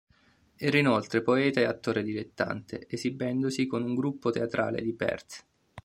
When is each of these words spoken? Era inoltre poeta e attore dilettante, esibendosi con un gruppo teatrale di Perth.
Era 0.55 0.79
inoltre 0.79 1.21
poeta 1.21 1.59
e 1.59 1.65
attore 1.65 2.01
dilettante, 2.01 2.87
esibendosi 2.89 3.67
con 3.67 3.83
un 3.83 3.93
gruppo 3.93 4.31
teatrale 4.31 4.81
di 4.81 4.93
Perth. 4.95 5.45